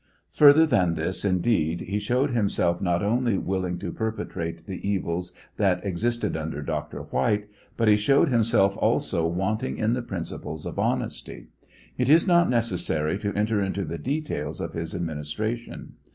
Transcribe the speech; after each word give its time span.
Fm 0.35 0.55
ther 0.55 0.65
than 0.65 0.95
this, 0.95 1.23
indeed, 1.23 1.81
he 1.81 1.99
showed 1.99 2.31
himself 2.31 2.81
not 2.81 3.03
only 3.03 3.37
willing 3.37 3.77
to 3.77 3.91
perpetrate 3.91 4.65
the 4.65 4.81
evils 4.89 5.31
that 5.57 5.85
existed 5.85 6.35
under 6.35 6.63
Dr. 6.63 7.01
White, 7.03 7.47
but 7.77 7.87
he 7.87 7.97
showed 7.97 8.29
himself 8.29 8.75
also 8.77 9.27
wanting 9.27 9.77
in 9.77 9.93
the 9.93 10.01
prin 10.01 10.23
ciples 10.23 10.65
of 10.65 10.79
honesty. 10.79 11.49
It 11.99 12.09
is 12.09 12.25
not 12.25 12.49
necessary 12.49 13.19
to 13.19 13.31
enter 13.35 13.61
into 13.61 13.85
the 13.85 13.99
details 13.99 14.59
of 14.59 14.73
his 14.73 14.95
admin 14.95 15.19
istration. 15.19 15.89